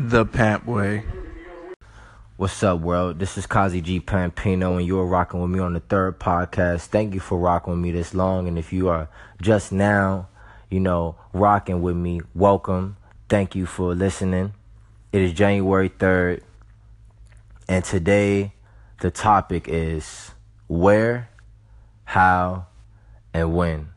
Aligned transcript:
The 0.00 0.24
Pamp 0.24 0.64
Way. 0.64 1.02
What's 2.36 2.62
up, 2.62 2.78
world? 2.78 3.18
This 3.18 3.36
is 3.36 3.46
Kazi 3.46 3.80
G 3.80 3.98
Pampino, 3.98 4.76
and 4.76 4.86
you're 4.86 5.04
rocking 5.04 5.40
with 5.40 5.50
me 5.50 5.58
on 5.58 5.72
the 5.72 5.80
third 5.80 6.20
podcast. 6.20 6.86
Thank 6.86 7.14
you 7.14 7.18
for 7.20 7.36
rocking 7.36 7.72
with 7.72 7.82
me 7.82 7.90
this 7.90 8.14
long. 8.14 8.46
And 8.46 8.56
if 8.56 8.72
you 8.72 8.88
are 8.88 9.08
just 9.42 9.72
now, 9.72 10.28
you 10.70 10.78
know, 10.78 11.16
rocking 11.32 11.82
with 11.82 11.96
me, 11.96 12.20
welcome. 12.32 12.96
Thank 13.28 13.56
you 13.56 13.66
for 13.66 13.92
listening. 13.92 14.52
It 15.12 15.20
is 15.20 15.32
January 15.32 15.90
3rd, 15.90 16.42
and 17.68 17.84
today 17.84 18.52
the 19.00 19.10
topic 19.10 19.66
is 19.66 20.30
where, 20.68 21.28
how, 22.04 22.66
and 23.34 23.52
when. 23.52 23.88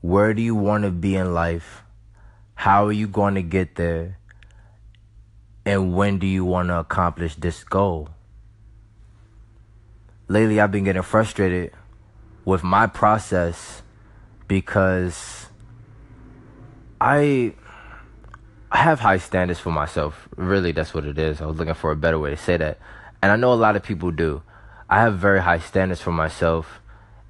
Where 0.00 0.32
do 0.32 0.40
you 0.40 0.54
want 0.54 0.84
to 0.84 0.90
be 0.90 1.14
in 1.14 1.34
life? 1.34 1.82
How 2.54 2.86
are 2.86 2.92
you 2.92 3.06
going 3.06 3.34
to 3.34 3.42
get 3.42 3.74
there? 3.74 4.16
And 5.64 5.94
when 5.94 6.18
do 6.18 6.26
you 6.26 6.44
want 6.44 6.68
to 6.68 6.78
accomplish 6.78 7.36
this 7.36 7.62
goal? 7.62 8.08
Lately, 10.28 10.60
I've 10.60 10.72
been 10.72 10.84
getting 10.84 11.02
frustrated 11.02 11.72
with 12.44 12.64
my 12.64 12.86
process 12.86 13.82
because 14.48 15.46
I 17.00 17.54
I 18.72 18.78
have 18.78 19.00
high 19.00 19.18
standards 19.18 19.60
for 19.60 19.70
myself. 19.70 20.28
Really, 20.36 20.72
that's 20.72 20.94
what 20.94 21.04
it 21.04 21.18
is. 21.18 21.40
I 21.40 21.46
was 21.46 21.58
looking 21.58 21.74
for 21.74 21.92
a 21.92 21.96
better 21.96 22.18
way 22.18 22.30
to 22.30 22.36
say 22.36 22.56
that. 22.56 22.78
And 23.22 23.30
I 23.30 23.36
know 23.36 23.52
a 23.52 23.54
lot 23.54 23.76
of 23.76 23.82
people 23.82 24.10
do. 24.10 24.42
I 24.88 25.00
have 25.00 25.18
very 25.18 25.40
high 25.40 25.60
standards 25.60 26.00
for 26.00 26.10
myself 26.10 26.80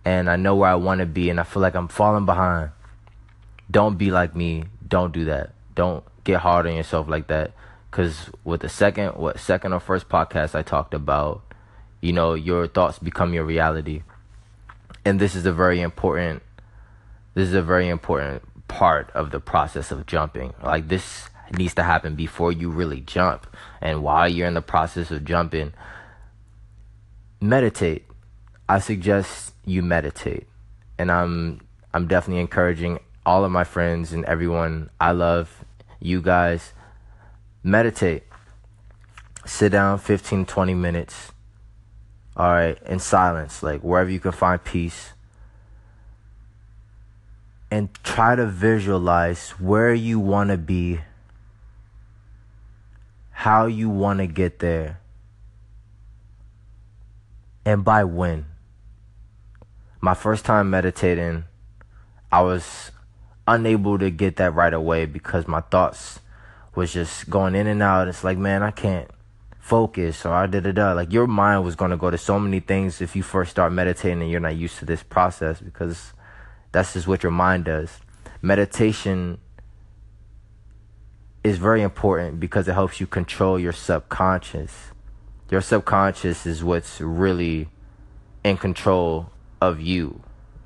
and 0.05 0.31
I 0.31 0.37
know 0.37 0.57
where 0.57 0.71
I 0.71 0.75
want 0.75 1.01
to 1.01 1.07
be 1.07 1.29
and 1.29 1.39
I 1.39 1.43
feel 1.43 1.61
like 1.61 1.75
I'm 1.75 1.89
falling 1.89 2.25
behind. 2.25 2.71
Don't 3.71 3.99
be 3.99 4.11
like 4.11 4.35
me. 4.35 4.65
Don't 4.87 5.13
do 5.13 5.27
that. 5.27 5.53
Don't 5.75 6.05
get 6.25 6.41
hard 6.41 6.67
on 6.67 6.75
yourself 6.75 7.09
like 7.09 7.27
that 7.29 7.53
cuz 7.93 8.31
with 8.43 8.63
the 8.63 8.69
second 8.69 9.11
what 9.11 9.39
second 9.39 9.73
or 9.73 9.79
first 9.79 10.09
podcast 10.09 10.57
I 10.57 10.63
talked 10.63 10.95
about, 10.95 11.43
you 12.01 12.13
know, 12.13 12.35
your 12.35 12.67
thoughts 12.67 12.99
become 12.99 13.33
your 13.33 13.45
reality. 13.45 14.03
And 15.05 15.21
this 15.21 15.37
is 15.37 15.47
a 15.47 15.53
very 15.53 15.81
important 15.81 16.43
this 17.35 17.49
is 17.49 17.55
a 17.55 17.63
very 17.63 17.89
important 17.89 18.43
part 18.69 19.11
of 19.13 19.31
the 19.31 19.41
process 19.41 19.91
of 19.93 20.07
jumping. 20.07 20.53
Like 20.63 20.89
this 20.89 21.29
needs 21.57 21.75
to 21.75 21.83
happen 21.83 22.15
before 22.15 22.53
you 22.53 22.71
really 22.71 23.01
jump. 23.01 23.47
And 23.81 24.03
while 24.03 24.29
you're 24.29 24.49
in 24.49 24.55
the 24.55 24.63
process 24.63 25.11
of 25.11 25.25
jumping, 25.25 25.73
meditate. 27.41 28.07
I 28.69 28.79
suggest 28.79 29.55
you 29.65 29.83
meditate. 29.83 30.47
And 30.99 31.11
I'm 31.11 31.61
I'm 31.93 32.07
definitely 32.07 32.41
encouraging 32.41 33.01
all 33.27 33.45
of 33.45 33.51
my 33.51 33.65
friends 33.65 34.13
and 34.13 34.25
everyone 34.25 34.91
I 35.01 35.13
love, 35.13 35.65
you 36.01 36.23
guys, 36.23 36.73
meditate. 37.63 38.25
Sit 39.45 39.73
down 39.73 39.99
15 39.99 40.47
20 40.47 40.75
minutes. 40.75 41.33
All 42.37 42.51
right, 42.51 42.79
in 42.87 42.99
silence, 42.99 43.63
like 43.63 43.83
wherever 43.83 44.09
you 44.09 44.21
can 44.21 44.33
find 44.33 44.63
peace. 44.63 45.13
And 47.71 47.89
try 48.03 48.37
to 48.37 48.47
visualize 48.47 49.51
where 49.53 49.95
you 49.95 50.19
want 50.19 50.51
to 50.51 50.59
be 50.59 51.01
how 53.43 53.67
you 53.67 53.91
want 53.91 54.21
to 54.21 54.27
get 54.29 54.61
there, 54.61 55.01
and 57.65 57.85
by 57.85 58.05
when. 58.05 58.47
My 60.01 60.15
first 60.15 60.45
time 60.45 60.71
meditating, 60.71 61.43
I 62.31 62.43
was 62.43 62.93
unable 63.49 63.99
to 63.99 64.11
get 64.11 64.37
that 64.37 64.55
right 64.55 64.73
away 64.73 65.07
because 65.07 65.49
my 65.49 65.61
thoughts 65.61 66.21
was 66.75 66.93
just 66.93 67.29
going 67.29 67.55
in 67.55 67.67
and 67.67 67.83
out. 67.83 68.09
It's 68.09 68.25
like, 68.25 68.39
man, 68.39 68.63
I 68.63 68.71
can't 68.71 69.11
focus 69.59 70.27
or 70.27 70.33
I 70.33 70.47
did 70.47 70.67
it. 70.67 70.79
Uh, 70.79 70.95
like 70.95 71.13
your 71.13 71.27
mind 71.27 71.65
was 71.65 71.77
going 71.77 71.91
to 71.91 71.97
go 71.97 72.11
to 72.11 72.19
so 72.19 72.39
many 72.39 72.61
things 72.61 73.01
if 73.01 73.15
you 73.15 73.23
first 73.23 73.51
start 73.51 73.73
meditating 73.73 74.23
and 74.23 74.31
you're 74.31 74.41
not 74.41 74.57
used 74.57 74.79
to 74.79 74.85
this 74.85 75.03
process 75.03 75.61
because 75.61 76.13
that's 76.73 76.95
just 76.95 77.07
what 77.07 77.23
your 77.23 77.33
mind 77.33 77.67
does. 77.67 78.01
Meditation 78.41 79.39
is 81.45 81.59
very 81.59 81.83
important 81.83 82.41
because 82.41 82.67
it 82.69 82.73
helps 82.73 83.01
you 83.01 83.07
control 83.07 83.59
your 83.59 83.73
subconscious. 83.73 84.91
Your 85.51 85.61
subconscious 85.61 86.47
is 86.47 86.65
what's 86.65 87.01
really 87.01 87.69
in 88.43 88.57
control 88.57 89.31
of 89.61 89.81
you 89.81 90.23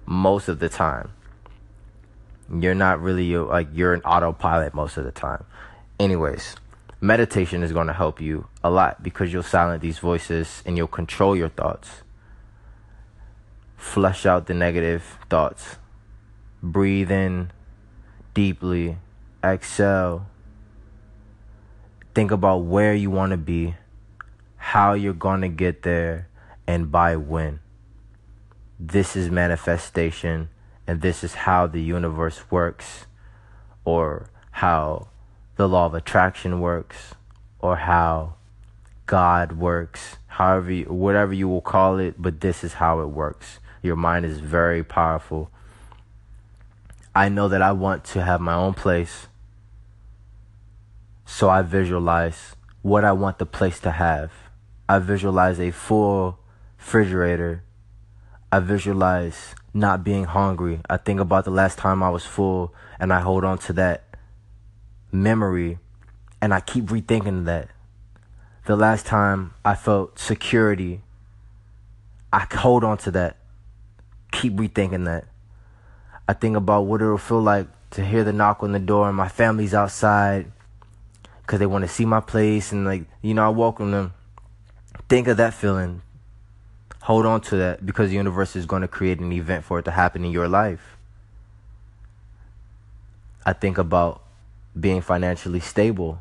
most 0.06 0.48
of 0.48 0.58
the 0.58 0.69
time. 0.69 1.10
You're 2.50 2.75
not 2.75 3.00
really 3.00 3.36
like 3.36 3.69
you're 3.72 3.92
an 3.92 4.02
autopilot 4.02 4.72
most 4.72 4.97
of 4.97 5.04
the 5.04 5.10
time. 5.10 5.44
Anyways, 5.98 6.56
meditation 7.00 7.62
is 7.62 7.72
going 7.72 7.86
to 7.86 7.92
help 7.92 8.20
you 8.20 8.48
a 8.62 8.70
lot 8.70 9.02
because 9.02 9.32
you'll 9.32 9.42
silence 9.42 9.82
these 9.82 9.98
voices 9.98 10.62
and 10.66 10.76
you'll 10.76 10.86
control 10.86 11.36
your 11.36 11.48
thoughts. 11.48 12.02
Flush 13.76 14.26
out 14.26 14.46
the 14.46 14.54
negative 14.54 15.18
thoughts. 15.30 15.76
Breathe 16.62 17.10
in 17.10 17.50
deeply. 18.34 18.98
Exhale 19.44 20.26
Think 22.16 22.30
about 22.30 22.64
where 22.64 22.94
you 22.94 23.10
want 23.10 23.32
to 23.32 23.36
be, 23.36 23.74
how 24.56 24.94
you're 24.94 25.12
going 25.12 25.42
to 25.42 25.48
get 25.50 25.82
there, 25.82 26.30
and 26.66 26.90
by 26.90 27.14
when. 27.14 27.60
This 28.80 29.16
is 29.16 29.30
manifestation, 29.30 30.48
and 30.86 31.02
this 31.02 31.22
is 31.22 31.34
how 31.34 31.66
the 31.66 31.82
universe 31.82 32.50
works, 32.50 33.04
or 33.84 34.30
how 34.50 35.08
the 35.56 35.69
law 35.69 35.87
of 35.87 35.94
attraction 35.94 36.61
works, 36.61 37.15
or 37.59 37.77
how 37.77 38.34
God 39.06 39.53
works, 39.53 40.17
however, 40.27 40.71
you, 40.71 40.84
whatever 40.84 41.33
you 41.33 41.49
will 41.49 41.61
call 41.61 41.99
it, 41.99 42.15
but 42.19 42.41
this 42.41 42.62
is 42.62 42.75
how 42.75 43.00
it 43.00 43.06
works. 43.06 43.59
Your 43.83 43.97
mind 43.97 44.27
is 44.27 44.41
very 44.41 44.84
powerful. 44.84 45.50
I 47.15 47.28
know 47.28 47.49
that 47.49 47.62
I 47.62 47.72
want 47.72 48.05
to 48.05 48.22
have 48.22 48.41
my 48.41 48.55
own 48.55 48.75
place 48.75 49.27
so 51.27 51.50
I 51.50 51.62
visualize 51.62 52.55
what 52.83 53.05
I 53.05 53.11
want 53.12 53.38
the 53.38 53.47
place 53.47 53.81
to 53.81 53.91
have. 53.91 54.31
I 54.88 55.00
visualize 55.00 55.59
a 55.59 55.73
full 55.73 56.38
refrigerator. 56.78 57.65
I 58.53 58.61
visualize 58.61 59.56
not 59.75 60.05
being 60.05 60.25
hungry. 60.25 60.81
I 60.88 60.97
think 60.97 61.19
about 61.19 61.44
the 61.44 61.50
last 61.50 61.78
time 61.78 62.00
I 62.03 62.11
was 62.11 62.25
full 62.25 62.73
and 63.00 63.12
I 63.12 63.21
hold 63.21 63.44
on 63.44 63.59
to 63.59 63.73
that 63.75 64.05
memory 65.22 65.78
and 66.41 66.53
I 66.54 66.60
keep 66.60 66.84
rethinking 66.87 67.44
that. 67.47 67.69
The 68.66 68.77
last 68.77 69.06
time 69.06 69.54
I 69.65 69.75
felt 69.75 70.19
security, 70.19 71.00
I 72.32 72.47
hold 72.53 72.84
on 72.84 72.99
to 72.99 73.10
that. 73.12 73.37
Keep 74.32 74.55
rethinking 74.55 75.05
that. 75.05 75.25
I 76.28 76.32
think 76.32 76.56
about 76.56 76.82
what 76.82 77.00
it 77.00 77.06
will 77.06 77.19
feel 77.19 77.41
like 77.41 77.69
to 77.91 78.05
hear 78.05 78.25
the 78.25 78.32
knock 78.32 78.62
on 78.62 78.72
the 78.72 78.78
door 78.78 79.09
and 79.09 79.16
my 79.16 79.28
family's 79.28 79.72
outside 79.72 80.50
because 81.43 81.60
they 81.60 81.66
want 81.66 81.82
to 81.82 81.88
see 81.88 82.05
my 82.05 82.21
place 82.21 82.72
and 82.72 82.84
like 82.84 83.05
you 83.22 83.32
know 83.32 83.47
I 83.47 83.49
welcome 83.50 83.93
them. 83.93 84.12
Think 85.09 85.28
of 85.28 85.37
that 85.37 85.55
feeling. 85.55 86.03
Hold 87.03 87.25
on 87.25 87.41
to 87.43 87.56
that 87.56 87.87
because 87.87 88.10
the 88.10 88.16
universe 88.16 88.56
is 88.56 88.66
going 88.66 88.82
to 88.82 88.88
create 88.88 89.21
an 89.21 89.32
event 89.32 89.65
for 89.65 89.78
it 89.78 89.84
to 89.84 89.93
happen 89.93 90.25
in 90.25 90.32
your 90.32 90.49
life. 90.49 90.97
I 93.44 93.53
think 93.53 93.78
about 93.78 94.22
being 94.78 95.00
financially 95.00 95.60
stable. 95.60 96.20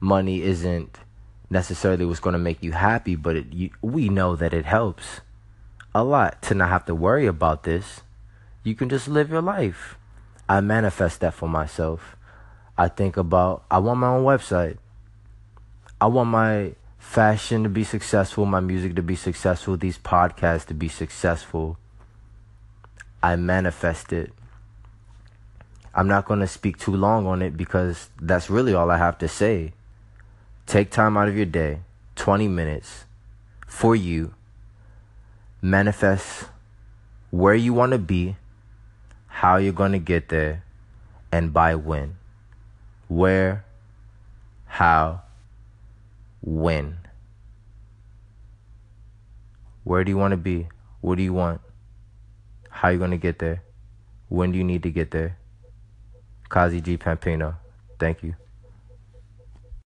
Money 0.00 0.42
isn't 0.42 0.98
necessarily 1.50 2.04
what's 2.04 2.20
going 2.20 2.32
to 2.32 2.38
make 2.38 2.62
you 2.62 2.72
happy, 2.72 3.14
but 3.14 3.36
it, 3.36 3.52
you, 3.52 3.70
we 3.82 4.08
know 4.08 4.34
that 4.34 4.54
it 4.54 4.64
helps 4.64 5.20
a 5.94 6.02
lot 6.02 6.40
to 6.42 6.54
not 6.54 6.70
have 6.70 6.86
to 6.86 6.94
worry 6.94 7.26
about 7.26 7.64
this. 7.64 8.00
You 8.64 8.74
can 8.74 8.88
just 8.88 9.06
live 9.06 9.30
your 9.30 9.42
life. 9.42 9.96
I 10.48 10.60
manifest 10.60 11.20
that 11.20 11.34
for 11.34 11.48
myself. 11.48 12.16
I 12.76 12.88
think 12.88 13.16
about 13.16 13.64
I 13.70 13.78
want 13.78 14.00
my 14.00 14.08
own 14.08 14.24
website. 14.24 14.78
I 16.00 16.06
want 16.06 16.30
my 16.30 16.72
fashion 16.98 17.62
to 17.62 17.68
be 17.68 17.84
successful, 17.84 18.46
my 18.46 18.60
music 18.60 18.96
to 18.96 19.02
be 19.02 19.14
successful, 19.14 19.76
these 19.76 19.98
podcasts 19.98 20.66
to 20.66 20.74
be 20.74 20.88
successful. 20.88 21.76
I 23.22 23.36
manifest 23.36 24.12
it. 24.12 24.32
I'm 25.94 26.08
not 26.08 26.24
going 26.24 26.40
to 26.40 26.46
speak 26.46 26.78
too 26.78 26.96
long 26.96 27.26
on 27.26 27.42
it 27.42 27.56
because 27.56 28.08
that's 28.20 28.48
really 28.48 28.74
all 28.74 28.90
I 28.90 28.96
have 28.96 29.18
to 29.18 29.28
say. 29.28 29.72
Take 30.66 30.90
time 30.90 31.16
out 31.16 31.28
of 31.28 31.36
your 31.36 31.46
day, 31.46 31.80
20 32.16 32.48
minutes 32.48 33.04
for 33.66 33.94
you. 33.94 34.34
Manifest 35.60 36.46
where 37.30 37.54
you 37.54 37.74
want 37.74 37.92
to 37.92 37.98
be, 37.98 38.36
how 39.26 39.56
you're 39.56 39.72
going 39.72 39.92
to 39.92 39.98
get 39.98 40.28
there, 40.28 40.64
and 41.30 41.52
by 41.52 41.74
when 41.74 42.16
where, 43.12 43.64
how, 44.66 45.20
when. 46.40 46.98
Where 49.84 50.04
do 50.04 50.10
you 50.10 50.16
want 50.16 50.32
to 50.32 50.38
be? 50.38 50.68
What 51.00 51.16
do 51.16 51.22
you 51.22 51.34
want? 51.34 51.60
How 52.70 52.88
are 52.88 52.92
you 52.92 52.98
going 52.98 53.10
to 53.10 53.18
get 53.18 53.38
there? 53.38 53.62
When 54.28 54.52
do 54.52 54.58
you 54.58 54.64
need 54.64 54.82
to 54.84 54.90
get 54.90 55.10
there? 55.10 55.36
Kazi 56.52 56.82
G. 56.82 56.98
Pampino. 56.98 57.54
Thank 57.98 58.22
you. 58.22 58.41